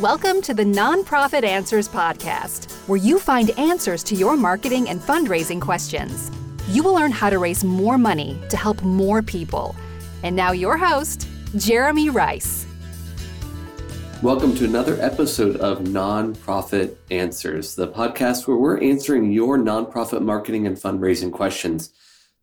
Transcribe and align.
Welcome 0.00 0.40
to 0.42 0.54
the 0.54 0.64
Nonprofit 0.64 1.44
Answers 1.44 1.86
Podcast, 1.86 2.72
where 2.88 2.96
you 2.96 3.18
find 3.18 3.50
answers 3.58 4.02
to 4.04 4.14
your 4.14 4.38
marketing 4.38 4.88
and 4.88 4.98
fundraising 4.98 5.60
questions. 5.60 6.30
You 6.68 6.82
will 6.82 6.94
learn 6.94 7.10
how 7.10 7.28
to 7.28 7.38
raise 7.38 7.62
more 7.62 7.98
money 7.98 8.40
to 8.48 8.56
help 8.56 8.82
more 8.82 9.20
people. 9.20 9.76
And 10.22 10.34
now, 10.34 10.52
your 10.52 10.78
host, 10.78 11.28
Jeremy 11.58 12.08
Rice. 12.08 12.64
Welcome 14.22 14.54
to 14.56 14.64
another 14.64 14.98
episode 14.98 15.56
of 15.56 15.80
Nonprofit 15.80 16.96
Answers, 17.10 17.74
the 17.74 17.88
podcast 17.88 18.48
where 18.48 18.56
we're 18.56 18.80
answering 18.80 19.30
your 19.30 19.58
nonprofit 19.58 20.22
marketing 20.22 20.66
and 20.66 20.78
fundraising 20.78 21.30
questions. 21.30 21.92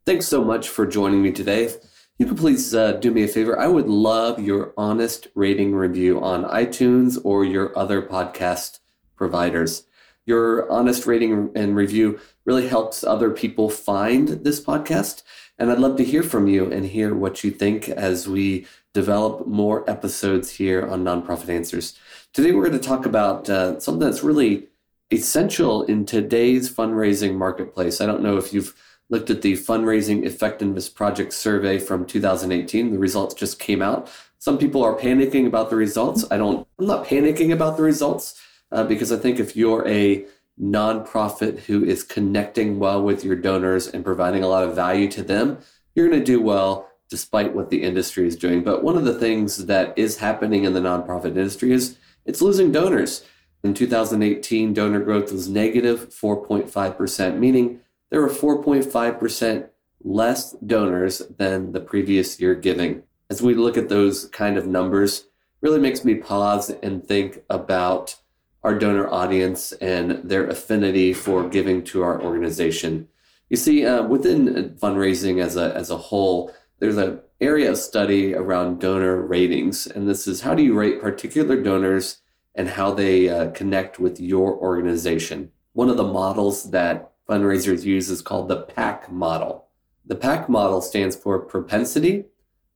Thanks 0.06 0.28
so 0.28 0.44
much 0.44 0.70
for 0.70 0.86
joining 0.86 1.24
me 1.24 1.32
today 1.32 1.74
you 2.20 2.26
could 2.26 2.38
please 2.38 2.76
uh, 2.76 2.92
do 2.94 3.12
me 3.12 3.24
a 3.24 3.28
favor. 3.30 3.58
I 3.58 3.68
would 3.68 3.88
love 3.88 4.42
your 4.42 4.74
honest 4.78 5.30
rating 5.36 5.74
review 5.74 6.22
on 6.22 6.44
iTunes 6.44 7.18
or 7.24 7.46
your 7.46 7.76
other 7.80 8.02
podcast 8.02 8.80
providers. 9.16 9.86
Your 10.26 10.70
honest 10.70 11.08
rating 11.08 11.50
and 11.56 11.78
review 11.78 12.20
really 12.44 12.68
helps 12.68 13.06
other 13.06 13.32
people 13.32 13.70
find 13.70 14.28
this 14.28 14.60
podcast. 14.60 15.24
And 15.58 15.72
I'd 15.72 15.80
love 15.80 15.96
to 15.96 16.04
hear 16.04 16.22
from 16.22 16.50
you 16.50 16.70
and 16.70 16.86
hear 16.86 17.16
what 17.16 17.42
you 17.46 17.52
think 17.52 17.88
as 17.88 18.28
we 18.28 18.68
develop 18.94 19.48
more 19.48 19.90
episodes 19.90 20.52
here 20.52 20.86
on 20.86 21.06
Nonprofit 21.06 21.48
Answers. 21.48 21.98
Today, 22.34 22.52
we're 22.52 22.68
going 22.68 22.80
to 22.80 22.86
talk 22.86 23.06
about 23.06 23.50
uh, 23.50 23.80
something 23.80 24.06
that's 24.06 24.24
really 24.24 24.68
essential 25.10 25.84
in 25.84 26.06
today's 26.06 26.70
fundraising 26.70 27.36
marketplace. 27.36 28.02
I 28.02 28.06
don't 28.06 28.22
know 28.22 28.36
if 28.36 28.54
you've 28.54 28.76
looked 29.10 29.30
at 29.30 29.42
the 29.42 29.54
fundraising 29.54 30.24
effectiveness 30.24 30.90
project 30.90 31.34
survey 31.34 31.80
from 31.80 32.06
2018. 32.06 32.92
The 32.92 33.00
results 33.00 33.34
just 33.34 33.60
came 33.60 33.82
out. 33.82 34.10
Some 34.38 34.58
people 34.58 34.84
are 34.84 34.96
panicking 34.96 35.48
about 35.48 35.70
the 35.70 35.76
results. 35.76 36.26
I 36.32 36.38
don't. 36.38 36.68
I'm 36.80 36.86
not 36.86 37.06
panicking 37.06 37.52
about 37.52 37.78
the 37.78 37.84
results 37.84 38.40
uh, 38.72 38.84
because 38.84 39.12
I 39.12 39.18
think 39.18 39.40
if 39.40 39.56
you're 39.56 39.88
a 39.88 40.26
nonprofit 40.62 41.60
who 41.60 41.84
is 41.84 42.04
connecting 42.04 42.80
well 42.80 43.02
with 43.02 43.24
your 43.24 43.36
donors 43.36 43.88
and 43.88 44.04
providing 44.04 44.44
a 44.44 44.48
lot 44.48 44.64
of 44.64 44.76
value 44.76 45.10
to 45.12 45.24
them, 45.24 45.58
you're 45.96 46.08
going 46.08 46.20
to 46.20 46.26
do 46.26 46.42
well 46.42 46.90
despite 47.10 47.56
what 47.56 47.70
the 47.70 47.82
industry 47.82 48.28
is 48.28 48.36
doing. 48.36 48.64
But 48.64 48.84
one 48.84 48.96
of 48.96 49.04
the 49.04 49.18
things 49.18 49.66
that 49.66 49.98
is 49.98 50.18
happening 50.18 50.64
in 50.64 50.74
the 50.74 50.80
nonprofit 50.80 51.26
industry 51.26 51.72
is 51.72 51.98
it's 52.26 52.42
losing 52.42 52.72
donors. 52.72 53.26
In 53.64 53.74
2018, 53.74 54.74
donor 54.74 55.00
growth 55.00 55.32
was 55.32 55.50
negative 55.50 56.10
4.5%, 56.10 57.38
meaning 57.40 57.82
there 58.10 58.22
were 58.22 58.30
4.5% 58.30 59.70
less 60.04 60.54
donors 60.66 61.22
than 61.38 61.72
the 61.72 61.80
previous 61.80 62.40
year 62.40 62.56
giving. 62.56 63.04
As 63.30 63.42
we 63.42 63.54
look 63.54 63.78
at 63.78 63.90
those 63.90 64.26
kind 64.28 64.58
of 64.58 64.68
numbers, 64.68 65.26
really 65.62 65.80
makes 65.80 66.06
me 66.06 66.16
pause 66.16 66.70
and 66.70 67.06
think 67.06 67.44
about 67.50 68.16
our 68.64 68.78
donor 68.78 69.10
audience 69.10 69.72
and 69.74 70.22
their 70.24 70.48
affinity 70.48 71.14
for 71.14 71.48
giving 71.48 71.84
to 71.84 72.02
our 72.02 72.22
organization. 72.22 73.08
You 73.50 73.58
see, 73.58 73.86
uh, 73.86 74.04
within 74.04 74.76
fundraising 74.82 75.42
as 75.42 75.56
a, 75.56 75.76
as 75.76 75.90
a 75.90 75.98
whole, 75.98 76.54
there's 76.80 76.98
an 76.98 77.20
area 77.42 77.72
of 77.72 77.78
study 77.78 78.34
around 78.34 78.80
donor 78.80 79.22
ratings. 79.22 79.88
And 79.88 80.08
this 80.08 80.28
is 80.28 80.42
how 80.42 80.56
do 80.56 80.64
you 80.64 80.78
rate 80.78 81.02
particular 81.02 81.62
donors 81.62 82.22
and 82.56 82.70
how 82.70 82.94
they 82.94 83.30
uh, 83.30 83.52
connect 83.52 84.00
with 84.00 84.20
your 84.20 84.56
organization? 84.56 85.52
One 85.74 85.90
of 85.90 85.98
the 85.98 86.04
models 86.04 86.72
that 86.72 87.09
fundraisers 87.30 87.86
use 87.86 88.10
is 88.10 88.22
called 88.22 88.50
the 88.50 88.64
PAC 88.64 89.12
model. 89.12 89.68
The 90.06 90.16
PAC 90.16 90.50
model 90.50 90.82
stands 90.82 91.16
for 91.16 91.40
propensity, 91.40 92.26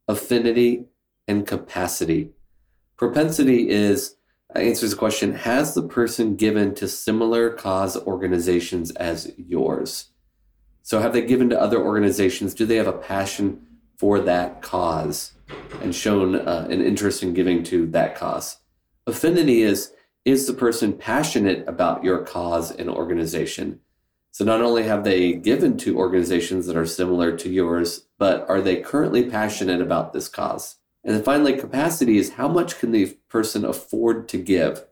affinity, 0.08 0.86
and 1.28 1.48
capacity. 1.48 2.30
Propensity 2.96 3.70
is 3.70 4.16
uh, 4.56 4.60
answers 4.60 4.92
the 4.92 4.98
question 4.98 5.34
Has 5.34 5.74
the 5.74 5.82
person 5.82 6.36
given 6.36 6.76
to 6.76 6.88
similar 6.88 7.50
cause 7.50 7.98
organizations 7.98 8.92
as 8.92 9.32
yours? 9.38 10.10
So, 10.84 11.00
have 11.00 11.14
they 11.14 11.26
given 11.26 11.50
to 11.50 11.60
other 11.60 11.82
organizations? 11.82 12.54
Do 12.54 12.66
they 12.66 12.76
have 12.76 12.88
a 12.88 12.94
passion 12.94 13.66
for 13.98 14.20
that 14.20 14.62
cause 14.62 15.34
and 15.82 15.96
shown 15.96 16.36
uh, 16.36 16.68
an 16.70 16.82
interest 16.82 17.24
in 17.24 17.34
giving 17.34 17.64
to 17.64 17.88
that 17.88 18.16
cause? 18.16 18.58
Affinity 19.08 19.64
is 19.64 19.94
Is 20.26 20.46
the 20.46 20.54
person 20.54 20.94
passionate 20.94 21.68
about 21.68 22.04
your 22.04 22.20
cause 22.24 22.72
and 22.72 22.90
organization? 22.90 23.80
So 24.34 24.44
not 24.44 24.62
only 24.62 24.82
have 24.86 25.04
they 25.04 25.34
given 25.34 25.78
to 25.78 26.00
organizations 26.00 26.66
that 26.66 26.76
are 26.76 26.88
similar 26.88 27.38
to 27.38 27.50
yours, 27.52 28.08
but 28.18 28.50
are 28.50 28.62
they 28.62 28.78
currently 28.78 29.30
passionate 29.30 29.80
about 29.80 30.12
this 30.12 30.28
cause? 30.28 30.78
And 31.04 31.16
then 31.16 31.22
finally, 31.22 31.56
capacity 31.56 32.18
is 32.18 32.34
how 32.34 32.48
much 32.48 32.80
can 32.80 32.92
the 32.92 33.16
person 33.30 33.64
afford 33.64 34.28
to 34.30 34.40
give? 34.40 34.86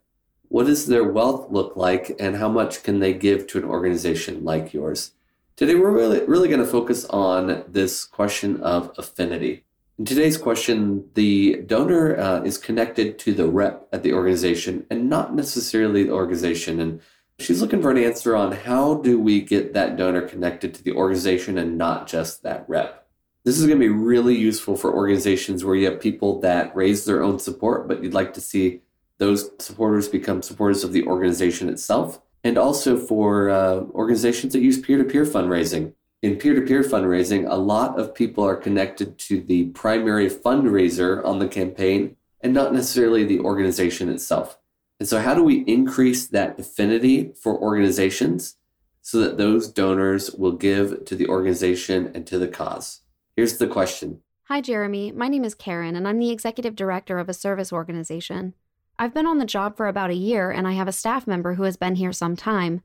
What 0.50 0.68
does 0.68 0.86
their 0.86 1.04
wealth 1.04 1.50
look 1.50 1.76
like, 1.76 2.16
and 2.20 2.36
how 2.36 2.50
much 2.50 2.84
can 2.84 3.00
they 3.00 3.16
give 3.16 3.48
to 3.48 3.58
an 3.58 3.64
organization 3.64 4.44
like 4.44 4.76
yours? 4.76 5.14
Today, 5.56 5.74
we're 5.74 5.90
really, 5.90 6.24
really 6.26 6.48
going 6.48 6.60
to 6.60 6.66
focus 6.66 7.06
on 7.06 7.64
this 7.68 8.06
question 8.06 8.62
of 8.62 8.94
affinity. 8.96 9.64
In 9.98 10.06
today's 10.06 10.38
question, 10.38 11.10
the 11.16 11.64
donor 11.66 12.16
uh, 12.16 12.44
is 12.44 12.60
connected 12.60 13.18
to 13.18 13.34
the 13.34 13.48
rep 13.48 13.88
at 13.92 14.04
the 14.04 14.14
organization 14.14 14.86
and 14.92 15.10
not 15.10 15.34
necessarily 15.34 16.04
the 16.04 16.12
organization. 16.12 16.80
And 16.80 17.02
She's 17.42 17.62
looking 17.62 17.82
for 17.82 17.90
an 17.90 17.98
answer 17.98 18.36
on 18.36 18.52
how 18.52 18.96
do 18.96 19.20
we 19.20 19.42
get 19.42 19.74
that 19.74 19.98
donor 19.98 20.22
connected 20.22 20.74
to 20.76 20.84
the 20.84 20.94
organization 20.94 21.58
and 21.58 21.78
not 21.78 22.08
just 22.08 22.44
that 22.44 22.66
rep. 22.68 23.08
This 23.44 23.58
is 23.58 23.66
going 23.66 23.80
to 23.80 23.86
be 23.86 23.90
really 23.90 24.38
useful 24.38 24.78
for 24.78 24.94
organizations 24.94 25.66
where 25.66 25.76
you 25.76 25.90
have 25.90 26.00
people 26.00 26.40
that 26.42 26.76
raise 26.76 27.06
their 27.06 27.24
own 27.24 27.40
support, 27.40 27.88
but 27.88 28.04
you'd 28.04 28.14
like 28.14 28.34
to 28.36 28.42
see 28.42 28.82
those 29.18 29.50
supporters 29.58 30.08
become 30.08 30.44
supporters 30.44 30.84
of 30.84 30.94
the 30.94 31.06
organization 31.08 31.68
itself, 31.68 32.22
and 32.44 32.58
also 32.58 32.98
for 32.98 33.50
uh, 33.50 33.82
organizations 33.94 34.54
that 34.54 34.62
use 34.62 34.80
peer 34.80 35.00
to 35.00 35.04
peer 35.04 35.26
fundraising. 35.26 35.94
In 36.22 36.36
peer 36.36 36.54
to 36.54 36.62
peer 36.62 36.84
fundraising, 36.84 37.50
a 37.50 37.56
lot 37.56 38.00
of 38.00 38.14
people 38.14 38.44
are 38.44 38.56
connected 38.56 39.18
to 39.20 39.42
the 39.42 39.66
primary 39.70 40.30
fundraiser 40.30 41.26
on 41.26 41.40
the 41.40 41.48
campaign 41.48 42.16
and 42.42 42.54
not 42.54 42.74
necessarily 42.74 43.24
the 43.24 43.40
organization 43.40 44.10
itself. 44.10 44.60
And 45.02 45.08
so, 45.08 45.20
how 45.20 45.34
do 45.34 45.42
we 45.42 45.62
increase 45.62 46.28
that 46.28 46.60
affinity 46.60 47.34
for 47.34 47.58
organizations 47.60 48.58
so 49.02 49.18
that 49.22 49.40
those 49.40 49.68
donors 49.68 50.30
will 50.30 50.52
give 50.52 51.06
to 51.06 51.16
the 51.16 51.28
organization 51.28 52.12
and 52.14 52.28
to 52.28 52.38
the 52.38 52.48
cause? 52.48 53.02
Here's 53.36 53.58
the 53.58 53.66
question 53.66 54.22
Hi, 54.44 54.62
Jeremy. 54.62 55.12
My 55.12 55.28
name 55.28 55.44
is 55.44 55.56
Karen, 55.56 55.96
and 55.96 56.08
I'm 56.08 56.20
the 56.20 56.30
executive 56.30 56.76
director 56.76 57.18
of 57.18 57.30
a 57.30 57.34
service 57.34 57.74
organization. 57.74 58.54
I've 59.00 59.12
been 59.12 59.26
on 59.26 59.40
the 59.40 59.46
job 59.46 59.76
for 59.76 59.88
about 59.88 60.12
a 60.12 60.14
year, 60.14 60.52
and 60.52 60.68
I 60.68 60.74
have 60.74 60.88
a 60.88 60.92
staff 60.92 61.26
member 61.26 61.56
who 61.56 61.64
has 61.64 61.78
been 61.78 61.96
here 61.96 62.14
some 62.14 62.36
time. 62.36 62.84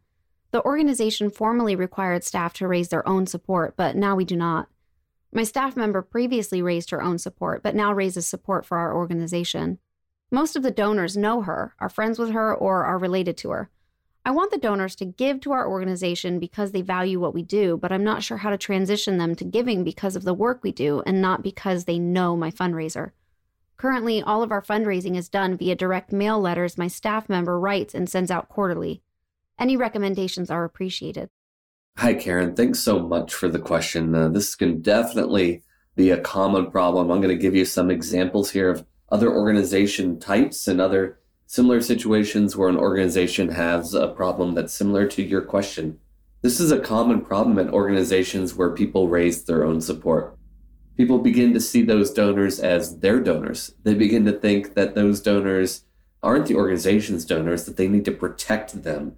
The 0.53 0.65
organization 0.65 1.28
formerly 1.28 1.76
required 1.76 2.25
staff 2.25 2.55
to 2.55 2.66
raise 2.66 2.88
their 2.88 3.06
own 3.06 3.26
support, 3.26 3.75
but 3.76 3.94
now 3.94 4.16
we 4.16 4.25
do 4.25 4.37
not. 4.37 4.69
My 5.34 5.43
staff 5.43 5.76
member 5.76 6.00
previously 6.00 6.62
raised 6.62 6.88
her 6.93 7.03
own 7.03 7.19
support, 7.19 7.62
but 7.62 7.75
now 7.75 7.93
raises 7.93 8.26
support 8.26 8.65
for 8.65 8.78
our 8.78 8.97
organization. 8.97 9.81
Most 10.31 10.56
of 10.56 10.62
the 10.62 10.70
donors 10.70 11.16
know 11.16 11.42
her, 11.42 11.75
are 11.78 11.88
friends 11.88 12.19
with 12.19 12.31
her, 12.32 12.54
or 12.54 12.84
are 12.84 12.98
related 12.98 13.37
to 13.38 13.50
her. 13.50 13.70
I 14.25 14.32
want 14.32 14.50
the 14.50 14.59
donors 14.59 14.97
to 14.97 15.04
give 15.04 15.41
to 15.42 15.53
our 15.53 15.69
organization 15.69 16.41
because 16.41 16.72
they 16.72 16.82
value 16.82 17.20
what 17.20 17.32
we 17.32 17.44
do, 17.44 17.76
but 17.76 17.92
I'm 17.92 18.03
not 18.03 18.25
sure 18.25 18.38
how 18.38 18.50
to 18.50 18.59
transition 18.59 19.19
them 19.19 19.37
to 19.37 19.44
giving 19.44 19.84
because 19.84 20.16
of 20.16 20.25
the 20.25 20.34
work 20.34 20.64
we 20.64 20.72
do 20.72 21.00
and 21.06 21.22
not 21.22 21.44
because 21.44 21.84
they 21.84 22.00
know 22.00 22.37
my 22.37 22.50
fundraiser. 22.50 23.12
Currently, 23.76 24.22
all 24.22 24.42
of 24.42 24.50
our 24.50 24.62
fundraising 24.62 25.16
is 25.16 25.28
done 25.28 25.56
via 25.56 25.76
direct 25.76 26.10
mail 26.10 26.41
letters 26.41 26.76
my 26.76 26.88
staff 26.88 27.28
member 27.28 27.60
writes 27.60 27.94
and 27.94 28.10
sends 28.10 28.32
out 28.32 28.48
quarterly. 28.48 29.03
Any 29.60 29.76
recommendations 29.76 30.50
are 30.50 30.64
appreciated. 30.64 31.28
Hi, 31.98 32.14
Karen. 32.14 32.56
Thanks 32.56 32.81
so 32.81 32.98
much 32.98 33.32
for 33.32 33.48
the 33.48 33.60
question. 33.60 34.12
Uh, 34.12 34.28
this 34.28 34.56
can 34.56 34.82
definitely 34.82 35.62
be 35.94 36.10
a 36.10 36.20
common 36.20 36.72
problem. 36.72 37.12
I'm 37.12 37.20
going 37.20 37.37
to 37.37 37.41
give 37.41 37.54
you 37.54 37.64
some 37.64 37.93
examples 37.93 38.50
here 38.50 38.70
of 38.70 38.84
other 39.09 39.33
organization 39.33 40.19
types 40.19 40.67
and 40.67 40.81
other 40.81 41.19
similar 41.47 41.81
situations 41.81 42.56
where 42.56 42.69
an 42.69 42.76
organization 42.76 43.49
has 43.50 43.94
a 43.94 44.08
problem 44.08 44.55
that's 44.55 44.75
similar 44.75 45.06
to 45.06 45.23
your 45.23 45.43
question. 45.43 45.99
This 46.43 46.61
is 46.61 46.73
a 46.73 46.81
common 46.81 47.20
problem 47.23 47.58
at 47.58 47.73
organizations 47.73 48.55
where 48.55 48.70
people 48.70 49.08
raise 49.08 49.44
their 49.44 49.64
own 49.64 49.81
support. 49.81 50.37
People 50.97 51.19
begin 51.19 51.53
to 51.53 51.61
see 51.61 51.82
those 51.82 52.11
donors 52.11 52.58
as 52.58 52.99
their 52.99 53.20
donors. 53.20 53.75
They 53.82 53.94
begin 53.94 54.25
to 54.26 54.32
think 54.32 54.75
that 54.75 54.94
those 54.94 55.20
donors 55.20 55.85
aren't 56.23 56.47
the 56.47 56.56
organization's 56.56 57.25
donors, 57.25 57.64
that 57.64 57.76
they 57.76 57.88
need 57.88 58.05
to 58.06 58.12
protect 58.12 58.82
them. 58.82 59.14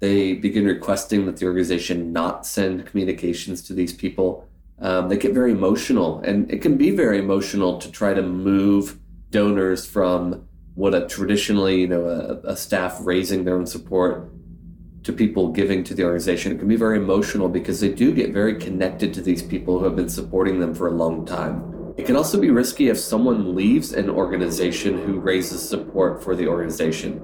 They 0.00 0.34
begin 0.34 0.64
requesting 0.64 1.26
that 1.26 1.36
the 1.36 1.46
organization 1.46 2.12
not 2.12 2.46
send 2.46 2.86
communications 2.86 3.62
to 3.62 3.74
these 3.74 3.92
people. 3.92 4.48
Um, 4.80 5.08
they 5.08 5.16
get 5.16 5.34
very 5.34 5.52
emotional, 5.52 6.20
and 6.20 6.50
it 6.50 6.62
can 6.62 6.76
be 6.76 6.90
very 6.90 7.18
emotional 7.18 7.78
to 7.78 7.90
try 7.90 8.14
to 8.14 8.22
move 8.22 8.98
donors 9.30 9.86
from 9.86 10.48
what 10.74 10.94
a 10.94 11.06
traditionally, 11.06 11.80
you 11.80 11.88
know, 11.88 12.04
a, 12.04 12.52
a 12.52 12.56
staff 12.56 12.98
raising 13.00 13.44
their 13.44 13.56
own 13.56 13.66
support 13.66 14.30
to 15.02 15.12
people 15.12 15.48
giving 15.48 15.82
to 15.84 15.94
the 15.94 16.04
organization. 16.04 16.52
It 16.52 16.58
can 16.58 16.68
be 16.68 16.76
very 16.76 16.98
emotional 16.98 17.48
because 17.48 17.80
they 17.80 17.92
do 17.92 18.12
get 18.12 18.32
very 18.32 18.54
connected 18.54 19.14
to 19.14 19.22
these 19.22 19.42
people 19.42 19.78
who 19.78 19.84
have 19.84 19.96
been 19.96 20.08
supporting 20.08 20.60
them 20.60 20.74
for 20.74 20.88
a 20.88 20.92
long 20.92 21.24
time. 21.24 21.94
It 21.96 22.06
can 22.06 22.14
also 22.14 22.40
be 22.40 22.50
risky 22.50 22.90
if 22.90 22.98
someone 22.98 23.56
leaves 23.56 23.92
an 23.92 24.08
organization 24.08 24.98
who 24.98 25.18
raises 25.18 25.66
support 25.68 26.22
for 26.22 26.36
the 26.36 26.46
organization. 26.46 27.20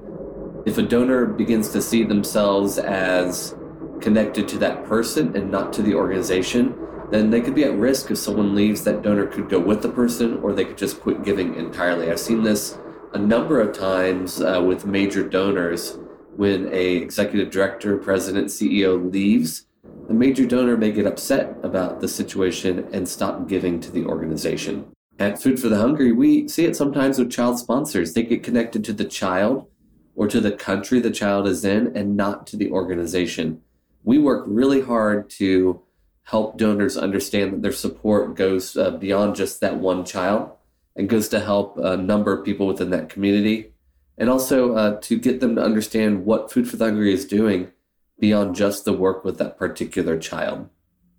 If 0.65 0.77
a 0.77 0.81
donor 0.81 1.25
begins 1.27 1.69
to 1.69 1.81
see 1.81 2.03
themselves 2.03 2.77
as 2.77 3.55
connected 4.01 4.47
to 4.49 4.57
that 4.57 4.83
person 4.83 5.35
and 5.35 5.49
not 5.49 5.71
to 5.73 5.81
the 5.81 5.95
organization, 5.95 6.75
then 7.11 7.29
they 7.29 7.41
could 7.41 7.55
be 7.55 7.63
at 7.63 7.75
risk 7.75 8.11
if 8.11 8.17
someone 8.17 8.55
leaves 8.55 8.83
that 8.83 9.01
donor 9.01 9.27
could 9.27 9.49
go 9.49 9.59
with 9.59 9.81
the 9.81 9.89
person 9.89 10.37
or 10.39 10.53
they 10.53 10.65
could 10.65 10.77
just 10.77 11.01
quit 11.01 11.23
giving 11.23 11.55
entirely. 11.55 12.09
I've 12.11 12.19
seen 12.19 12.43
this 12.43 12.77
a 13.13 13.19
number 13.19 13.61
of 13.61 13.77
times 13.77 14.41
uh, 14.41 14.61
with 14.65 14.85
major 14.85 15.27
donors. 15.27 15.97
When 16.35 16.67
a 16.73 16.97
executive 16.97 17.49
director 17.49 17.97
president 17.97 18.47
ceo 18.47 19.11
leaves 19.11 19.65
the 20.07 20.13
major 20.13 20.45
donor 20.45 20.77
may 20.77 20.91
get 20.91 21.07
upset 21.07 21.55
about 21.63 21.99
the 21.99 22.07
situation 22.07 22.87
and 22.91 23.07
stop 23.07 23.47
giving 23.47 23.79
to 23.79 23.91
the 23.91 24.05
organization. 24.05 24.85
At 25.17 25.41
food 25.41 25.59
for 25.59 25.69
the 25.69 25.77
hungry 25.77 26.11
we 26.11 26.47
see 26.47 26.65
it 26.65 26.75
sometimes 26.75 27.17
with 27.17 27.31
child 27.31 27.57
sponsors. 27.57 28.13
They 28.13 28.23
get 28.23 28.43
connected 28.43 28.83
to 28.85 28.93
the 28.93 29.05
child 29.05 29.67
or 30.15 30.27
to 30.27 30.39
the 30.39 30.51
country 30.51 30.99
the 30.99 31.11
child 31.11 31.47
is 31.47 31.65
in 31.65 31.95
and 31.95 32.15
not 32.15 32.45
to 32.47 32.57
the 32.57 32.69
organization. 32.69 33.61
We 34.03 34.19
work 34.19 34.43
really 34.47 34.81
hard 34.81 35.29
to 35.31 35.81
help 36.25 36.57
donors 36.57 36.97
understand 36.97 37.53
that 37.53 37.61
their 37.61 37.71
support 37.71 38.35
goes 38.35 38.75
uh, 38.75 38.91
beyond 38.91 39.35
just 39.35 39.61
that 39.61 39.77
one 39.77 40.03
child 40.03 40.51
and 40.95 41.09
goes 41.09 41.29
to 41.29 41.39
help 41.39 41.77
a 41.77 41.95
number 41.95 42.33
of 42.33 42.43
people 42.43 42.65
within 42.65 42.89
that 42.89 43.09
community. 43.09 43.71
And 44.17 44.29
also 44.29 44.73
uh, 44.75 44.99
to 45.01 45.19
get 45.19 45.39
them 45.39 45.55
to 45.55 45.63
understand 45.63 46.25
what 46.25 46.51
Food 46.51 46.69
for 46.69 46.77
the 46.77 46.85
Hungry 46.85 47.13
is 47.13 47.25
doing 47.25 47.71
beyond 48.19 48.55
just 48.55 48.85
the 48.85 48.93
work 48.93 49.23
with 49.23 49.37
that 49.37 49.57
particular 49.57 50.17
child. 50.17 50.69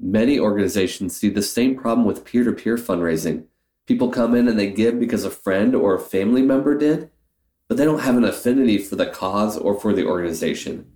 Many 0.00 0.40
organizations 0.40 1.16
see 1.16 1.28
the 1.28 1.42
same 1.42 1.76
problem 1.76 2.06
with 2.06 2.24
peer 2.24 2.42
to 2.42 2.52
peer 2.52 2.76
fundraising. 2.76 3.44
People 3.86 4.10
come 4.10 4.34
in 4.34 4.48
and 4.48 4.58
they 4.58 4.70
give 4.70 4.98
because 4.98 5.24
a 5.24 5.30
friend 5.30 5.74
or 5.74 5.94
a 5.94 6.00
family 6.00 6.42
member 6.42 6.76
did, 6.76 7.10
but 7.68 7.76
they 7.76 7.84
don't 7.84 8.00
have 8.00 8.16
an 8.16 8.24
affinity 8.24 8.78
for 8.78 8.96
the 8.96 9.06
cause 9.06 9.56
or 9.56 9.78
for 9.78 9.92
the 9.92 10.06
organization. 10.06 10.90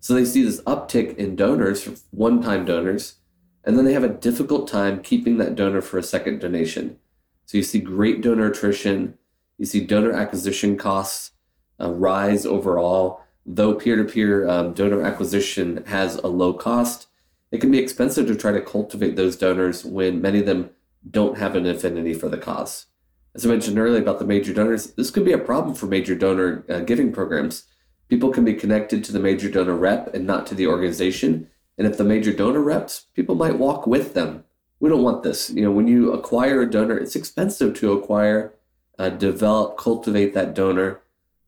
So 0.00 0.14
they 0.14 0.24
see 0.24 0.42
this 0.42 0.60
uptick 0.62 1.16
in 1.16 1.36
donors, 1.36 2.04
one 2.10 2.42
time 2.42 2.64
donors, 2.64 3.16
and 3.64 3.76
then 3.76 3.84
they 3.84 3.92
have 3.92 4.04
a 4.04 4.08
difficult 4.08 4.68
time 4.68 5.02
keeping 5.02 5.38
that 5.38 5.54
donor 5.54 5.80
for 5.80 5.98
a 5.98 6.02
second 6.02 6.40
donation. 6.40 6.98
So 7.46 7.58
you 7.58 7.62
see 7.62 7.80
great 7.80 8.20
donor 8.20 8.46
attrition, 8.46 9.18
you 9.58 9.66
see 9.66 9.84
donor 9.84 10.12
acquisition 10.12 10.76
costs 10.76 11.32
uh, 11.80 11.90
rise 11.90 12.46
overall. 12.46 13.20
Though 13.44 13.74
peer 13.74 13.96
to 13.96 14.04
peer 14.04 14.46
donor 14.72 15.02
acquisition 15.02 15.84
has 15.86 16.16
a 16.16 16.28
low 16.28 16.54
cost, 16.54 17.08
it 17.50 17.60
can 17.60 17.70
be 17.70 17.78
expensive 17.78 18.26
to 18.28 18.36
try 18.36 18.52
to 18.52 18.60
cultivate 18.60 19.16
those 19.16 19.36
donors 19.36 19.84
when 19.84 20.22
many 20.22 20.40
of 20.40 20.46
them 20.46 20.70
don't 21.10 21.38
have 21.38 21.56
an 21.56 21.66
affinity 21.66 22.14
for 22.14 22.28
the 22.28 22.38
cause. 22.38 22.86
As 23.34 23.44
I 23.44 23.48
mentioned 23.48 23.78
earlier 23.78 24.00
about 24.00 24.18
the 24.18 24.26
major 24.26 24.52
donors, 24.52 24.92
this 24.92 25.10
could 25.10 25.24
be 25.24 25.32
a 25.32 25.38
problem 25.38 25.74
for 25.74 25.86
major 25.86 26.14
donor 26.14 26.64
uh, 26.68 26.80
giving 26.80 27.12
programs. 27.12 27.64
People 28.08 28.30
can 28.30 28.44
be 28.44 28.54
connected 28.54 29.02
to 29.04 29.12
the 29.12 29.18
major 29.18 29.50
donor 29.50 29.74
rep 29.74 30.14
and 30.14 30.26
not 30.26 30.46
to 30.46 30.54
the 30.54 30.66
organization, 30.66 31.48
and 31.78 31.86
if 31.86 31.96
the 31.96 32.04
major 32.04 32.32
donor 32.32 32.60
reps, 32.60 33.06
people 33.14 33.34
might 33.34 33.58
walk 33.58 33.86
with 33.86 34.14
them. 34.14 34.44
We 34.80 34.88
don't 34.88 35.02
want 35.02 35.22
this. 35.22 35.50
You 35.50 35.62
know, 35.62 35.70
when 35.70 35.88
you 35.88 36.12
acquire 36.12 36.62
a 36.62 36.70
donor, 36.70 36.98
it's 36.98 37.16
expensive 37.16 37.74
to 37.74 37.92
acquire, 37.92 38.54
uh, 38.98 39.10
develop, 39.10 39.78
cultivate 39.78 40.34
that 40.34 40.54
donor. 40.54 41.00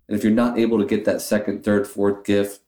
And 0.08 0.16
if 0.16 0.22
you're 0.22 0.32
not 0.32 0.58
able 0.58 0.78
to 0.78 0.86
get 0.86 1.04
that 1.04 1.20
second, 1.20 1.64
third, 1.64 1.86
fourth 1.86 2.24
gift, 2.24 2.60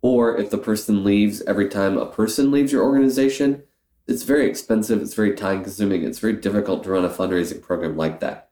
or 0.00 0.36
if 0.36 0.50
the 0.50 0.58
person 0.58 1.04
leaves 1.04 1.42
every 1.42 1.68
time 1.68 1.96
a 1.96 2.06
person 2.06 2.50
leaves 2.50 2.72
your 2.72 2.82
organization, 2.82 3.62
it's 4.06 4.24
very 4.24 4.48
expensive, 4.48 5.00
it's 5.00 5.14
very 5.14 5.34
time 5.34 5.62
consuming, 5.62 6.02
it's 6.02 6.18
very 6.18 6.34
difficult 6.34 6.82
to 6.84 6.90
run 6.90 7.04
a 7.04 7.08
fundraising 7.08 7.62
program 7.62 7.96
like 7.96 8.20
that. 8.20 8.50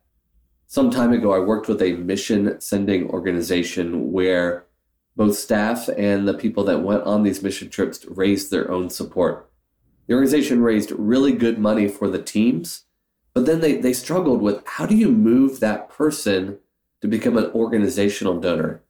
Some 0.67 0.89
time 0.89 1.11
ago, 1.11 1.33
I 1.33 1.39
worked 1.39 1.67
with 1.67 1.81
a 1.81 1.93
mission 1.93 2.59
sending 2.61 3.09
organization 3.09 4.13
where 4.13 4.65
both 5.15 5.35
staff 5.35 5.89
and 5.97 6.27
the 6.27 6.33
people 6.33 6.63
that 6.63 6.81
went 6.81 7.03
on 7.03 7.23
these 7.23 7.43
mission 7.43 7.69
trips 7.69 8.05
raised 8.05 8.49
their 8.49 8.71
own 8.71 8.89
support. 8.89 9.49
The 10.07 10.13
organization 10.13 10.61
raised 10.61 10.91
really 10.91 11.31
good 11.31 11.57
money 11.59 11.87
for 11.87 12.09
the 12.09 12.21
teams, 12.21 12.85
but 13.33 13.45
then 13.45 13.61
they, 13.61 13.77
they 13.77 13.93
struggled 13.93 14.41
with 14.41 14.61
how 14.65 14.85
do 14.85 14.95
you 14.95 15.09
move 15.09 15.59
that 15.59 15.89
person 15.89 16.59
to 17.01 17.07
become 17.07 17.37
an 17.37 17.51
organizational 17.51 18.39
donor? 18.39 18.81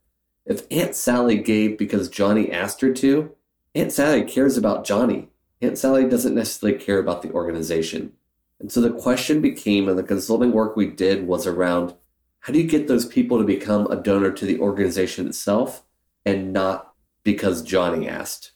If 0.46 0.66
Aunt 0.72 0.96
Sally 0.96 1.38
gave 1.38 1.78
because 1.78 2.10
Johnny 2.10 2.52
asked 2.52 2.82
her 2.82 2.94
to, 2.94 3.36
Aunt 3.76 3.92
Sally 3.92 4.24
cares 4.24 4.58
about 4.58 4.86
Johnny. 4.86 5.30
Aunt 5.62 5.78
Sally 5.78 6.10
doesn't 6.10 6.36
necessarily 6.36 6.78
care 6.78 7.00
about 7.00 7.22
the 7.22 7.32
organization. 7.32 8.14
And 8.60 8.72
so 8.72 8.82
the 8.82 8.92
question 8.92 9.42
became, 9.42 9.88
and 9.88 9.98
the 9.98 10.04
consulting 10.04 10.52
work 10.52 10.76
we 10.76 10.88
did 10.88 11.28
was 11.28 11.48
around 11.48 11.96
how 12.42 12.54
do 12.54 12.60
you 12.60 12.68
get 12.68 12.88
those 12.88 13.06
people 13.06 13.38
to 13.38 13.44
become 13.44 13.86
a 13.88 13.96
donor 13.96 14.32
to 14.32 14.46
the 14.46 14.60
organization 14.60 15.28
itself? 15.28 15.84
And 16.26 16.54
not 16.54 16.94
because 17.24 17.62
Johnny 17.62 18.08
asked. 18.08 18.52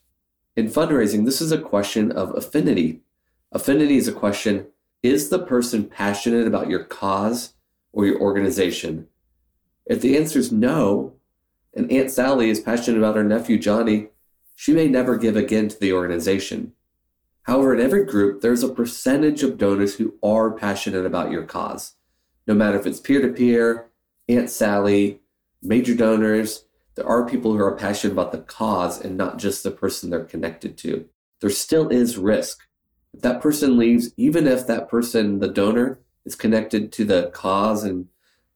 In 0.56 0.70
fundraising, 0.70 1.26
this 1.26 1.42
is 1.42 1.52
a 1.52 1.62
question 1.62 2.12
of 2.12 2.36
affinity. 2.36 3.02
Affinity 3.52 3.98
is 3.98 4.08
a 4.08 4.14
question 4.14 4.68
is 5.04 5.30
the 5.30 5.40
person 5.40 5.86
passionate 5.86 6.48
about 6.48 6.70
your 6.70 6.84
cause 6.84 7.54
or 7.94 8.06
your 8.06 8.20
organization? 8.20 9.08
If 9.86 10.02
the 10.02 10.18
answer 10.18 10.40
is 10.40 10.52
no, 10.52 11.14
and 11.76 11.92
Aunt 11.92 12.10
Sally 12.10 12.50
is 12.50 12.60
passionate 12.60 12.98
about 12.98 13.16
her 13.16 13.24
nephew 13.24 13.60
Johnny, 13.60 14.08
she 14.56 14.74
may 14.74 14.88
never 14.88 15.18
give 15.18 15.36
again 15.36 15.68
to 15.68 15.80
the 15.80 15.94
organization. 15.94 16.74
However, 17.44 17.76
in 17.76 17.82
every 17.82 18.06
group, 18.06 18.42
there's 18.42 18.64
a 18.64 18.74
percentage 18.74 19.44
of 19.44 19.60
donors 19.60 19.96
who 19.96 20.16
are 20.24 20.52
passionate 20.52 21.06
about 21.06 21.32
your 21.32 21.44
cause. 21.44 21.94
No 22.48 22.56
matter 22.56 22.80
if 22.80 22.88
it's 22.88 23.00
peer 23.00 23.22
to 23.22 23.28
peer, 23.28 23.92
Aunt 24.28 24.50
Sally, 24.50 25.22
major 25.62 25.94
donors, 25.94 26.65
there 26.96 27.08
are 27.08 27.28
people 27.28 27.54
who 27.54 27.64
are 27.64 27.76
passionate 27.76 28.14
about 28.14 28.32
the 28.32 28.40
cause 28.40 29.00
and 29.04 29.18
not 29.18 29.38
just 29.38 29.64
the 29.64 29.72
person 29.72 30.10
they're 30.10 30.24
connected 30.24 30.78
to. 30.80 31.06
There 31.42 31.50
still 31.50 31.90
is 31.90 32.18
risk. 32.18 32.68
If 33.14 33.22
that 33.22 33.42
person 33.42 33.78
leaves, 33.78 34.12
even 34.18 34.48
if 34.48 34.66
that 34.68 34.90
person, 34.90 35.40
the 35.40 35.50
donor, 35.50 36.00
is 36.26 36.36
connected 36.36 36.92
to 36.94 37.06
the 37.06 37.30
cause 37.34 37.84
and 37.84 38.08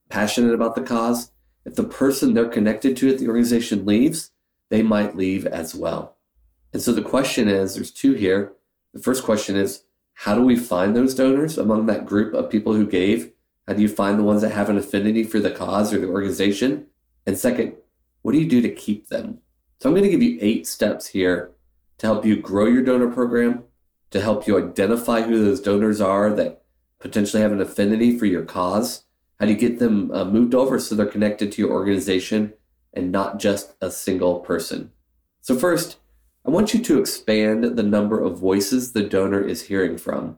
passionate 0.10 0.54
about 0.54 0.76
the 0.76 0.82
cause, 0.82 1.32
if 1.66 1.76
the 1.76 1.84
person 1.84 2.34
they're 2.34 2.48
connected 2.48 2.98
to 2.98 3.10
at 3.10 3.20
the 3.20 3.28
organization 3.28 3.86
leaves, 3.86 4.32
they 4.70 4.82
might 4.82 5.16
leave 5.16 5.46
as 5.46 5.76
well. 5.76 6.16
And 6.74 6.82
so 6.82 6.94
the 6.94 7.02
question 7.02 7.48
is 7.48 7.76
there's 7.76 7.92
two 7.92 8.14
here. 8.14 8.54
The 8.94 9.02
first 9.02 9.24
question 9.24 9.56
is 9.56 9.84
how 10.14 10.36
do 10.36 10.42
we 10.42 10.56
find 10.56 10.96
those 10.96 11.16
donors 11.16 11.58
among 11.58 11.86
that 11.86 12.06
group 12.06 12.34
of 12.34 12.50
people 12.50 12.74
who 12.74 12.88
gave? 12.88 13.32
How 13.68 13.74
do 13.74 13.82
you 13.82 13.88
find 13.88 14.18
the 14.18 14.24
ones 14.24 14.42
that 14.42 14.52
have 14.52 14.70
an 14.70 14.78
affinity 14.78 15.24
for 15.24 15.40
the 15.40 15.52
cause 15.52 15.94
or 15.94 16.00
the 16.00 16.08
organization? 16.08 16.88
And 17.26 17.38
second, 17.38 17.76
what 18.22 18.34
do 18.34 18.40
you 18.40 18.50
do 18.50 18.62
to 18.62 18.70
keep 18.70 19.08
them? 19.08 19.40
So 19.80 19.90
I'm 19.90 19.96
going 19.96 20.04
to 20.04 20.12
give 20.12 20.24
you 20.24 20.38
eight 20.42 20.68
steps 20.68 21.08
here 21.08 21.52
to 22.00 22.08
help 22.08 22.26
you 22.26 22.36
grow 22.36 22.66
your 22.66 22.84
donor 22.84 23.10
program, 23.10 23.64
to 24.12 24.22
help 24.22 24.48
you 24.48 24.58
identify 24.58 25.22
who 25.22 25.44
those 25.44 25.62
donors 25.62 26.02
are 26.02 26.34
that 26.34 26.64
potentially 27.00 27.42
have 27.42 27.52
an 27.52 27.62
affinity 27.62 28.18
for 28.18 28.26
your 28.26 28.44
cause. 28.44 29.04
How 29.40 29.46
do 29.46 29.54
you 29.54 29.58
get 29.58 29.80
them 29.80 30.12
uh, 30.12 30.26
moved 30.26 30.54
over 30.54 30.80
so 30.80 30.96
they're 30.96 31.06
connected 31.06 31.52
to 31.52 31.62
your 31.62 31.72
organization 31.72 32.54
and 32.94 33.12
not 33.12 33.40
just 33.40 33.76
a 33.82 33.90
single 33.90 34.40
person? 34.40 34.92
So, 35.42 35.58
first, 35.58 35.98
I 36.46 36.50
want 36.50 36.74
you 36.74 36.82
to 36.82 37.00
expand 37.00 37.64
the 37.64 37.84
number 37.84 38.22
of 38.22 38.40
voices 38.40 38.92
the 38.92 39.04
donor 39.04 39.42
is 39.42 39.64
hearing 39.64 39.98
from. 39.98 40.38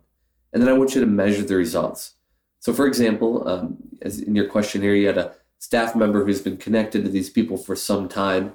And 0.54 0.62
then 0.62 0.70
I 0.70 0.78
want 0.78 0.94
you 0.94 1.02
to 1.02 1.08
measure 1.08 1.44
the 1.44 1.56
results. 1.56 2.16
So, 2.60 2.74
for 2.74 2.86
example, 2.86 3.48
um, 3.48 3.78
as 4.02 4.20
in 4.20 4.36
your 4.36 4.48
questionnaire, 4.48 4.96
you 4.96 5.08
had 5.08 5.18
a 5.18 5.36
staff 5.62 5.96
member 5.96 6.26
who's 6.26 6.42
been 6.42 6.58
connected 6.58 7.04
to 7.04 7.10
these 7.10 7.30
people 7.30 7.56
for 7.56 7.76
some 7.76 8.10
time, 8.10 8.54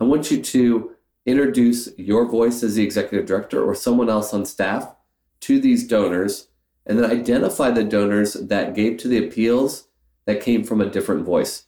I 0.00 0.04
want 0.04 0.30
you 0.30 0.40
to 0.40 0.92
introduce 1.26 1.88
your 1.98 2.26
voice 2.30 2.62
as 2.62 2.76
the 2.76 2.84
executive 2.84 3.26
director 3.26 3.62
or 3.62 3.74
someone 3.74 4.08
else 4.08 4.32
on 4.32 4.46
staff 4.46 4.94
to 5.40 5.60
these 5.60 5.86
donors 5.86 6.46
and 6.86 6.96
then 6.96 7.10
identify 7.10 7.72
the 7.72 7.82
donors 7.82 8.34
that 8.34 8.74
gave 8.74 8.98
to 8.98 9.08
the 9.08 9.26
appeals 9.26 9.88
that 10.26 10.42
came 10.42 10.62
from 10.62 10.80
a 10.80 10.88
different 10.88 11.24
voice. 11.24 11.64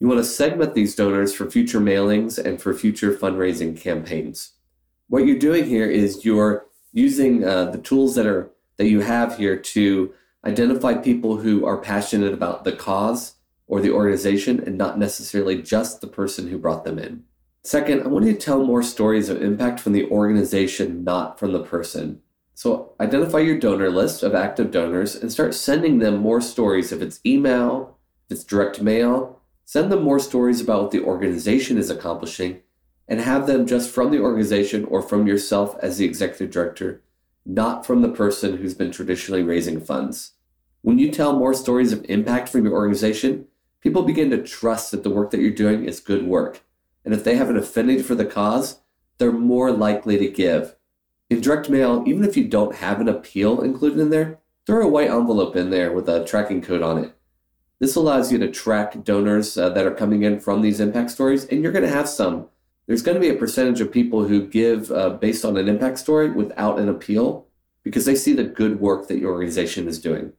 You 0.00 0.08
want 0.08 0.20
to 0.20 0.24
segment 0.24 0.74
these 0.74 0.96
donors 0.96 1.34
for 1.34 1.50
future 1.50 1.80
mailings 1.80 2.42
and 2.42 2.60
for 2.60 2.72
future 2.72 3.12
fundraising 3.14 3.78
campaigns. 3.78 4.52
What 5.08 5.26
you're 5.26 5.38
doing 5.38 5.66
here 5.66 5.88
is 5.88 6.24
you're 6.24 6.66
using 6.92 7.44
uh, 7.44 7.66
the 7.66 7.78
tools 7.78 8.14
that 8.14 8.26
are 8.26 8.50
that 8.78 8.88
you 8.88 9.00
have 9.00 9.36
here 9.36 9.56
to 9.56 10.14
identify 10.46 10.94
people 10.94 11.36
who 11.36 11.66
are 11.66 11.76
passionate 11.76 12.32
about 12.32 12.64
the 12.64 12.72
cause 12.72 13.34
or 13.66 13.80
the 13.80 13.90
organization 13.90 14.62
and 14.64 14.76
not 14.76 14.98
necessarily 14.98 15.60
just 15.60 16.00
the 16.00 16.06
person 16.06 16.48
who 16.48 16.58
brought 16.58 16.84
them 16.84 16.98
in. 16.98 17.24
Second, 17.62 18.02
I 18.02 18.08
want 18.08 18.26
you 18.26 18.34
to 18.34 18.38
tell 18.38 18.62
more 18.62 18.82
stories 18.82 19.28
of 19.30 19.42
impact 19.42 19.80
from 19.80 19.92
the 19.92 20.08
organization, 20.10 21.02
not 21.02 21.38
from 21.38 21.52
the 21.52 21.62
person. 21.62 22.20
So 22.54 22.92
identify 23.00 23.38
your 23.38 23.58
donor 23.58 23.90
list 23.90 24.22
of 24.22 24.34
active 24.34 24.70
donors 24.70 25.16
and 25.16 25.32
start 25.32 25.54
sending 25.54 25.98
them 25.98 26.18
more 26.18 26.40
stories. 26.40 26.92
If 26.92 27.00
it's 27.00 27.20
email, 27.24 27.98
if 28.26 28.36
it's 28.36 28.44
direct 28.44 28.82
mail, 28.82 29.40
send 29.64 29.90
them 29.90 30.02
more 30.02 30.20
stories 30.20 30.60
about 30.60 30.82
what 30.82 30.90
the 30.90 31.02
organization 31.02 31.78
is 31.78 31.90
accomplishing 31.90 32.60
and 33.08 33.20
have 33.20 33.46
them 33.46 33.66
just 33.66 33.90
from 33.90 34.10
the 34.10 34.20
organization 34.20 34.84
or 34.84 35.02
from 35.02 35.26
yourself 35.26 35.76
as 35.80 35.98
the 35.98 36.04
executive 36.04 36.50
director, 36.50 37.02
not 37.44 37.84
from 37.84 38.02
the 38.02 38.08
person 38.08 38.58
who's 38.58 38.74
been 38.74 38.92
traditionally 38.92 39.42
raising 39.42 39.80
funds. 39.80 40.32
When 40.82 40.98
you 40.98 41.10
tell 41.10 41.38
more 41.38 41.54
stories 41.54 41.92
of 41.92 42.04
impact 42.08 42.48
from 42.48 42.64
your 42.64 42.74
organization, 42.74 43.46
people 43.84 44.02
begin 44.02 44.30
to 44.30 44.42
trust 44.42 44.90
that 44.90 45.04
the 45.04 45.10
work 45.10 45.30
that 45.30 45.40
you're 45.40 45.50
doing 45.50 45.84
is 45.84 46.00
good 46.00 46.26
work. 46.26 46.62
And 47.04 47.14
if 47.14 47.22
they 47.22 47.36
have 47.36 47.50
an 47.50 47.56
affinity 47.56 48.02
for 48.02 48.16
the 48.16 48.24
cause, 48.24 48.80
they're 49.18 49.30
more 49.30 49.70
likely 49.70 50.18
to 50.18 50.28
give. 50.28 50.74
In 51.30 51.40
direct 51.40 51.68
mail, 51.68 52.02
even 52.06 52.24
if 52.24 52.36
you 52.36 52.48
don't 52.48 52.76
have 52.76 53.00
an 53.00 53.08
appeal 53.08 53.60
included 53.60 54.00
in 54.00 54.10
there, 54.10 54.40
throw 54.66 54.86
a 54.86 54.90
white 54.90 55.10
envelope 55.10 55.54
in 55.54 55.70
there 55.70 55.92
with 55.92 56.08
a 56.08 56.24
tracking 56.24 56.62
code 56.62 56.82
on 56.82 57.04
it. 57.04 57.14
This 57.78 57.94
allows 57.94 58.32
you 58.32 58.38
to 58.38 58.50
track 58.50 59.04
donors 59.04 59.58
uh, 59.58 59.68
that 59.70 59.86
are 59.86 59.94
coming 59.94 60.22
in 60.22 60.40
from 60.40 60.62
these 60.62 60.80
impact 60.80 61.10
stories, 61.10 61.44
and 61.44 61.62
you're 61.62 61.72
going 61.72 61.84
to 61.84 61.90
have 61.90 62.08
some. 62.08 62.48
There's 62.86 63.02
going 63.02 63.16
to 63.16 63.20
be 63.20 63.30
a 63.30 63.38
percentage 63.38 63.80
of 63.80 63.92
people 63.92 64.24
who 64.24 64.46
give 64.46 64.90
uh, 64.90 65.10
based 65.10 65.44
on 65.44 65.56
an 65.56 65.68
impact 65.68 65.98
story 65.98 66.30
without 66.30 66.78
an 66.78 66.88
appeal 66.88 67.46
because 67.82 68.06
they 68.06 68.14
see 68.14 68.32
the 68.32 68.44
good 68.44 68.80
work 68.80 69.08
that 69.08 69.18
your 69.18 69.32
organization 69.32 69.88
is 69.88 70.00
doing. 70.00 70.32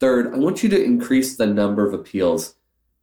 Third, 0.00 0.34
I 0.34 0.38
want 0.38 0.62
you 0.62 0.68
to 0.68 0.82
increase 0.82 1.36
the 1.36 1.46
number 1.46 1.86
of 1.86 1.94
appeals. 1.94 2.56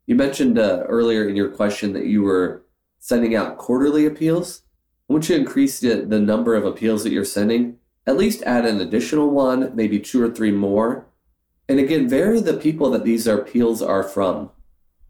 You 0.09 0.15
mentioned 0.15 0.57
uh, 0.57 0.85
earlier 0.87 1.29
in 1.29 1.35
your 1.35 1.49
question 1.49 1.93
that 1.93 2.07
you 2.07 2.23
were 2.23 2.63
sending 2.97 3.35
out 3.35 3.59
quarterly 3.59 4.07
appeals. 4.07 4.63
Want 5.07 5.29
you 5.29 5.35
increase 5.35 5.79
the, 5.79 6.03
the 6.03 6.19
number 6.19 6.55
of 6.55 6.65
appeals 6.65 7.03
that 7.03 7.13
you're 7.13 7.23
sending. 7.23 7.77
At 8.07 8.17
least 8.17 8.41
add 8.41 8.65
an 8.65 8.81
additional 8.81 9.29
one, 9.29 9.71
maybe 9.75 9.99
two 9.99 10.19
or 10.19 10.31
three 10.31 10.49
more. 10.49 11.05
And 11.67 11.79
again, 11.79 12.09
vary 12.09 12.41
the 12.41 12.57
people 12.57 12.89
that 12.89 13.03
these 13.03 13.27
appeals 13.27 13.83
are 13.83 14.01
from. 14.01 14.49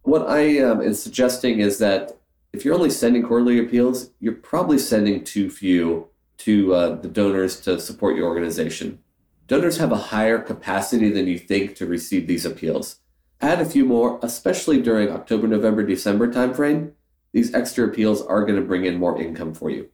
What 0.01 0.27
I 0.27 0.60
um, 0.60 0.82
am 0.82 0.94
suggesting 0.94 1.62
is 1.62 1.77
that 1.77 2.18
if 2.51 2.65
you're 2.65 2.75
only 2.75 2.89
sending 2.89 3.24
quarterly 3.24 3.58
appeals, 3.58 4.10
you're 4.20 4.34
probably 4.34 4.79
sending 4.79 5.24
too 5.24 5.50
few 5.50 6.10
to 6.39 6.74
uh, 6.74 6.96
the 6.96 7.08
donors 7.08 7.62
to 7.62 7.79
support 7.79 8.18
your 8.18 8.27
organization. 8.27 9.00
Donors 9.48 9.77
have 9.77 9.94
a 9.94 10.08
higher 10.12 10.39
capacity 10.39 11.10
than 11.10 11.25
you 11.25 11.39
think 11.39 11.75
to 11.75 11.86
receive 11.86 12.27
these 12.27 12.44
appeals. 12.44 13.00
Add 13.41 13.62
a 13.62 13.65
few 13.65 13.86
more, 13.86 14.19
especially 14.22 14.81
during 14.81 15.10
October, 15.10 15.48
November, 15.48 15.84
December 15.84 16.31
timeframe, 16.31 16.91
these 17.31 17.53
extra 17.53 17.88
appeals 17.88 18.22
are 18.22 18.41
going 18.41 18.60
to 18.60 18.65
bring 18.65 18.86
in 18.86 18.98
more 18.98 19.22
income 19.22 19.53
for 19.53 19.69
you. 19.69 19.89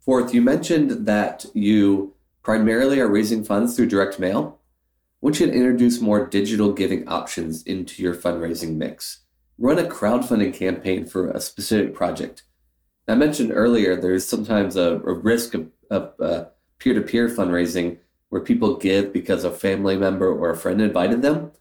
Fourth, 0.00 0.34
you 0.34 0.42
mentioned 0.42 1.06
that 1.06 1.44
you 1.54 2.14
primarily 2.42 2.98
are 2.98 3.08
raising 3.08 3.44
funds 3.44 3.76
through 3.76 3.86
direct 3.86 4.18
mail. 4.18 4.58
I 5.22 5.26
want 5.26 5.38
you 5.38 5.46
to 5.46 5.52
introduce 5.52 6.00
more 6.00 6.26
digital 6.26 6.72
giving 6.72 7.06
options 7.06 7.62
into 7.64 8.02
your 8.02 8.14
fundraising 8.14 8.76
mix. 8.76 9.20
Run 9.58 9.78
a 9.78 9.82
crowdfunding 9.82 10.54
campaign 10.54 11.04
for 11.04 11.30
a 11.30 11.40
specific 11.40 11.94
project. 11.94 12.44
I 13.06 13.14
mentioned 13.14 13.52
earlier 13.52 14.00
there's 14.00 14.26
sometimes 14.26 14.76
a, 14.76 14.94
a 14.94 15.12
risk 15.12 15.54
of, 15.54 15.70
of 15.90 16.14
uh, 16.20 16.44
peer-to-peer 16.78 17.28
fundraising 17.28 17.98
where 18.28 18.40
people 18.40 18.76
give 18.76 19.12
because 19.12 19.44
a 19.44 19.50
family 19.50 19.96
member 19.96 20.32
or 20.32 20.50
a 20.50 20.56
friend 20.56 20.80
invited 20.80 21.22
them. 21.22 21.52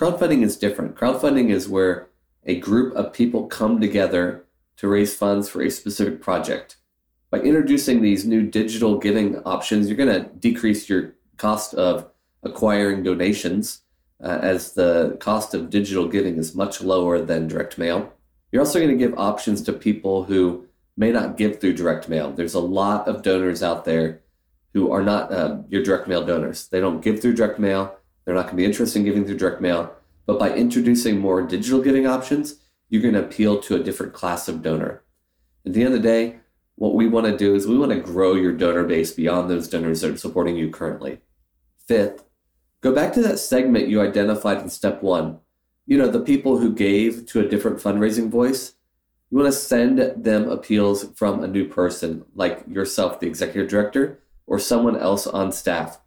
Crowdfunding 0.00 0.42
is 0.42 0.56
different. 0.56 0.96
Crowdfunding 0.96 1.50
is 1.50 1.68
where 1.68 2.08
a 2.46 2.58
group 2.58 2.96
of 2.96 3.12
people 3.12 3.46
come 3.48 3.82
together 3.82 4.46
to 4.78 4.88
raise 4.88 5.14
funds 5.14 5.46
for 5.46 5.60
a 5.60 5.70
specific 5.70 6.22
project. 6.22 6.76
By 7.30 7.40
introducing 7.40 8.00
these 8.00 8.24
new 8.24 8.40
digital 8.40 8.96
giving 8.96 9.36
options, 9.40 9.88
you're 9.88 9.98
going 9.98 10.08
to 10.08 10.30
decrease 10.30 10.88
your 10.88 11.16
cost 11.36 11.74
of 11.74 12.08
acquiring 12.42 13.02
donations, 13.02 13.82
uh, 14.24 14.38
as 14.40 14.72
the 14.72 15.18
cost 15.20 15.52
of 15.52 15.68
digital 15.68 16.08
giving 16.08 16.38
is 16.38 16.54
much 16.54 16.80
lower 16.80 17.20
than 17.20 17.46
direct 17.46 17.76
mail. 17.76 18.10
You're 18.52 18.62
also 18.62 18.78
going 18.78 18.96
to 18.96 18.96
give 18.96 19.18
options 19.18 19.60
to 19.64 19.72
people 19.74 20.24
who 20.24 20.66
may 20.96 21.12
not 21.12 21.36
give 21.36 21.60
through 21.60 21.74
direct 21.74 22.08
mail. 22.08 22.32
There's 22.32 22.54
a 22.54 22.58
lot 22.58 23.06
of 23.06 23.20
donors 23.20 23.62
out 23.62 23.84
there 23.84 24.22
who 24.72 24.90
are 24.92 25.02
not 25.02 25.30
uh, 25.30 25.58
your 25.68 25.82
direct 25.82 26.08
mail 26.08 26.24
donors. 26.24 26.68
They 26.68 26.80
don't 26.80 27.02
give 27.02 27.20
through 27.20 27.34
direct 27.34 27.58
mail. 27.58 27.98
They're 28.30 28.36
not 28.36 28.42
going 28.42 28.58
to 28.58 28.62
be 28.62 28.64
interested 28.64 29.00
in 29.00 29.06
giving 29.06 29.24
through 29.24 29.38
direct 29.38 29.60
mail. 29.60 29.92
But 30.24 30.38
by 30.38 30.54
introducing 30.54 31.18
more 31.18 31.42
digital 31.42 31.82
giving 31.82 32.06
options, 32.06 32.60
you're 32.88 33.02
going 33.02 33.14
to 33.14 33.24
appeal 33.24 33.58
to 33.62 33.74
a 33.74 33.82
different 33.82 34.12
class 34.12 34.46
of 34.46 34.62
donor. 34.62 35.02
At 35.66 35.72
the 35.72 35.82
end 35.82 35.92
of 35.92 36.00
the 36.00 36.08
day, 36.08 36.38
what 36.76 36.94
we 36.94 37.08
want 37.08 37.26
to 37.26 37.36
do 37.36 37.56
is 37.56 37.66
we 37.66 37.76
want 37.76 37.90
to 37.90 37.98
grow 37.98 38.36
your 38.36 38.52
donor 38.52 38.84
base 38.84 39.10
beyond 39.10 39.50
those 39.50 39.66
donors 39.66 40.02
that 40.02 40.12
are 40.12 40.16
supporting 40.16 40.54
you 40.54 40.70
currently. 40.70 41.22
Fifth, 41.88 42.22
go 42.82 42.94
back 42.94 43.12
to 43.14 43.22
that 43.22 43.40
segment 43.40 43.88
you 43.88 44.00
identified 44.00 44.58
in 44.58 44.70
step 44.70 45.02
one. 45.02 45.40
You 45.86 45.98
know, 45.98 46.06
the 46.06 46.20
people 46.20 46.58
who 46.58 46.72
gave 46.72 47.26
to 47.26 47.40
a 47.40 47.48
different 47.48 47.78
fundraising 47.78 48.30
voice. 48.30 48.74
You 49.28 49.38
want 49.38 49.52
to 49.52 49.58
send 49.58 49.98
them 49.98 50.48
appeals 50.48 51.08
from 51.16 51.42
a 51.42 51.48
new 51.48 51.66
person, 51.66 52.26
like 52.36 52.62
yourself, 52.68 53.18
the 53.18 53.26
executive 53.26 53.68
director, 53.68 54.20
or 54.46 54.60
someone 54.60 54.96
else 54.96 55.26
on 55.26 55.50
staff. 55.50 55.98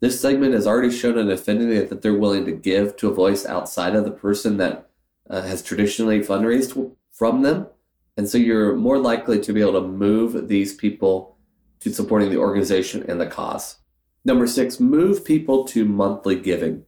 This 0.00 0.20
segment 0.20 0.54
has 0.54 0.66
already 0.66 0.90
shown 0.90 1.18
an 1.18 1.30
affinity 1.30 1.80
that 1.80 2.02
they're 2.02 2.14
willing 2.14 2.44
to 2.44 2.52
give 2.52 2.96
to 2.96 3.08
a 3.08 3.14
voice 3.14 3.44
outside 3.44 3.96
of 3.96 4.04
the 4.04 4.10
person 4.10 4.56
that 4.58 4.88
uh, 5.28 5.42
has 5.42 5.62
traditionally 5.62 6.20
fundraised 6.20 6.94
from 7.12 7.42
them. 7.42 7.66
And 8.16 8.28
so 8.28 8.38
you're 8.38 8.76
more 8.76 8.98
likely 8.98 9.40
to 9.40 9.52
be 9.52 9.60
able 9.60 9.80
to 9.80 9.88
move 9.88 10.48
these 10.48 10.74
people 10.74 11.36
to 11.80 11.92
supporting 11.92 12.30
the 12.30 12.38
organization 12.38 13.04
and 13.08 13.20
the 13.20 13.26
cause. 13.26 13.78
Number 14.24 14.46
six, 14.46 14.80
move 14.80 15.24
people 15.24 15.64
to 15.66 15.84
monthly 15.84 16.38
giving. 16.38 16.84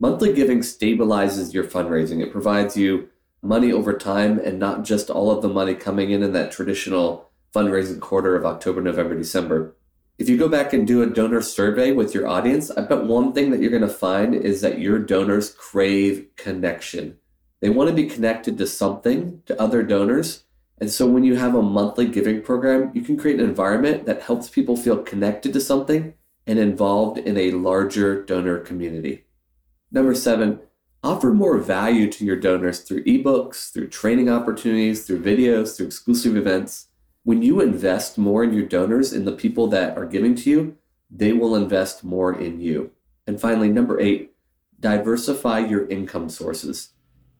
Monthly 0.00 0.32
giving 0.32 0.60
stabilizes 0.60 1.52
your 1.52 1.64
fundraising. 1.64 2.22
It 2.22 2.32
provides 2.32 2.76
you 2.76 3.08
money 3.42 3.72
over 3.72 3.92
time 3.92 4.38
and 4.38 4.58
not 4.58 4.84
just 4.84 5.10
all 5.10 5.30
of 5.30 5.42
the 5.42 5.48
money 5.48 5.74
coming 5.74 6.10
in 6.10 6.22
in 6.22 6.32
that 6.32 6.52
traditional 6.52 7.30
fundraising 7.54 8.00
quarter 8.00 8.36
of 8.36 8.44
October, 8.44 8.80
November, 8.80 9.16
December. 9.16 9.74
If 10.18 10.28
you 10.28 10.36
go 10.36 10.48
back 10.48 10.72
and 10.72 10.84
do 10.84 11.00
a 11.00 11.06
donor 11.06 11.40
survey 11.40 11.92
with 11.92 12.12
your 12.12 12.26
audience, 12.26 12.72
I 12.72 12.80
bet 12.82 13.04
one 13.04 13.32
thing 13.32 13.52
that 13.52 13.60
you're 13.60 13.70
going 13.70 13.82
to 13.82 13.88
find 13.88 14.34
is 14.34 14.60
that 14.62 14.80
your 14.80 14.98
donors 14.98 15.54
crave 15.56 16.26
connection. 16.34 17.18
They 17.60 17.70
want 17.70 17.88
to 17.88 17.94
be 17.94 18.06
connected 18.06 18.58
to 18.58 18.66
something, 18.66 19.42
to 19.46 19.60
other 19.62 19.84
donors. 19.84 20.42
And 20.80 20.90
so 20.90 21.06
when 21.06 21.22
you 21.22 21.36
have 21.36 21.54
a 21.54 21.62
monthly 21.62 22.08
giving 22.08 22.42
program, 22.42 22.90
you 22.94 23.02
can 23.02 23.16
create 23.16 23.38
an 23.38 23.48
environment 23.48 24.06
that 24.06 24.22
helps 24.22 24.48
people 24.48 24.76
feel 24.76 25.04
connected 25.04 25.52
to 25.52 25.60
something 25.60 26.14
and 26.48 26.58
involved 26.58 27.18
in 27.18 27.36
a 27.36 27.52
larger 27.52 28.24
donor 28.24 28.58
community. 28.58 29.24
Number 29.92 30.16
seven, 30.16 30.58
offer 31.04 31.32
more 31.32 31.58
value 31.58 32.10
to 32.10 32.24
your 32.24 32.36
donors 32.36 32.80
through 32.80 33.04
ebooks, 33.04 33.72
through 33.72 33.88
training 33.88 34.28
opportunities, 34.28 35.06
through 35.06 35.22
videos, 35.22 35.76
through 35.76 35.86
exclusive 35.86 36.36
events. 36.36 36.87
When 37.28 37.42
you 37.42 37.60
invest 37.60 38.16
more 38.16 38.42
in 38.42 38.54
your 38.54 38.64
donors, 38.64 39.12
in 39.12 39.26
the 39.26 39.32
people 39.32 39.66
that 39.66 39.98
are 39.98 40.06
giving 40.06 40.34
to 40.36 40.48
you, 40.48 40.78
they 41.10 41.34
will 41.34 41.54
invest 41.54 42.02
more 42.02 42.32
in 42.32 42.58
you. 42.58 42.92
And 43.26 43.38
finally, 43.38 43.68
number 43.68 44.00
eight, 44.00 44.32
diversify 44.80 45.58
your 45.58 45.86
income 45.88 46.30
sources 46.30 46.94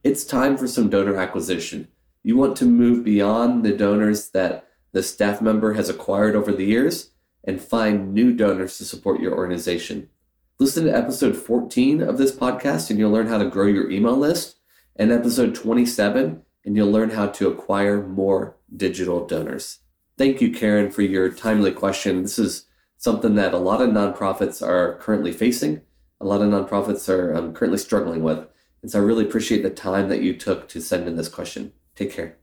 it's 0.04 0.26
time 0.26 0.58
for 0.58 0.68
some 0.68 0.90
donor 0.90 1.16
acquisition. 1.16 1.88
You 2.22 2.36
want 2.36 2.54
to 2.58 2.66
move 2.66 3.02
beyond 3.02 3.64
the 3.64 3.72
donors 3.72 4.28
that 4.32 4.68
the 4.92 5.02
staff 5.02 5.40
member 5.40 5.72
has 5.72 5.88
acquired 5.88 6.36
over 6.36 6.52
the 6.52 6.66
years 6.66 7.12
and 7.42 7.58
find 7.58 8.12
new 8.12 8.34
donors 8.34 8.76
to 8.76 8.84
support 8.84 9.22
your 9.22 9.34
organization. 9.34 10.10
Listen 10.58 10.84
to 10.84 10.94
episode 10.94 11.34
14 11.34 12.02
of 12.02 12.18
this 12.18 12.36
podcast 12.36 12.90
and 12.90 12.98
you'll 12.98 13.10
learn 13.10 13.28
how 13.28 13.38
to 13.38 13.48
grow 13.48 13.66
your 13.66 13.90
email 13.90 14.18
list, 14.18 14.56
and 14.96 15.10
episode 15.10 15.54
27, 15.54 16.42
and 16.66 16.76
you'll 16.76 16.92
learn 16.92 17.08
how 17.08 17.28
to 17.28 17.48
acquire 17.48 18.06
more 18.06 18.57
digital 18.74 19.26
donors. 19.26 19.80
Thank 20.16 20.40
you, 20.40 20.52
Karen, 20.52 20.90
for 20.90 21.02
your 21.02 21.30
timely 21.30 21.72
question. 21.72 22.22
This 22.22 22.38
is 22.38 22.66
something 22.96 23.36
that 23.36 23.54
a 23.54 23.58
lot 23.58 23.80
of 23.80 23.90
nonprofits 23.90 24.66
are 24.66 24.96
currently 24.96 25.32
facing, 25.32 25.82
a 26.20 26.24
lot 26.24 26.42
of 26.42 26.48
nonprofits 26.48 27.08
are 27.08 27.34
um, 27.34 27.52
currently 27.52 27.78
struggling 27.78 28.22
with. 28.22 28.46
And 28.82 28.90
so 28.90 28.98
I 28.98 29.02
really 29.02 29.24
appreciate 29.24 29.62
the 29.62 29.70
time 29.70 30.08
that 30.08 30.22
you 30.22 30.34
took 30.34 30.68
to 30.68 30.80
send 30.80 31.06
in 31.08 31.16
this 31.16 31.28
question. 31.28 31.72
Take 31.94 32.12
care. 32.12 32.36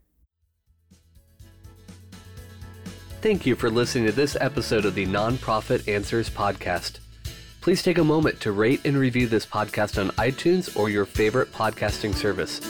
Thank 3.22 3.46
you 3.46 3.56
for 3.56 3.70
listening 3.70 4.06
to 4.06 4.12
this 4.12 4.38
episode 4.40 4.86
of 4.86 4.96
the 4.96 5.06
Nonprofit 5.06 5.88
Answers 5.88 6.30
Podcast. 6.30 7.00
Please 7.62 7.82
take 7.82 7.98
a 7.98 8.04
moment 8.04 8.40
to 8.42 8.52
rate 8.52 8.82
and 8.86 8.96
review 8.96 9.28
this 9.28 9.46
podcast 9.46 10.00
on 10.00 10.12
iTunes 10.12 10.78
or 10.78 10.90
your 10.90 11.06
favorite 11.06 11.52
podcasting 11.52 12.14
service. 12.14 12.62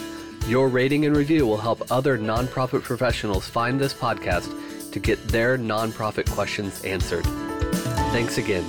Your 0.48 0.68
rating 0.68 1.06
and 1.06 1.16
review 1.16 1.44
will 1.44 1.56
help 1.56 1.90
other 1.90 2.16
nonprofit 2.16 2.84
professionals 2.84 3.48
find 3.48 3.80
this 3.80 3.92
podcast 3.92 4.92
to 4.92 5.00
get 5.00 5.26
their 5.26 5.58
nonprofit 5.58 6.30
questions 6.30 6.84
answered. 6.84 7.24
Thanks 8.12 8.38
again. 8.38 8.64